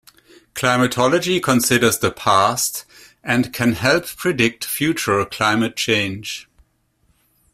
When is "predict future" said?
4.17-5.23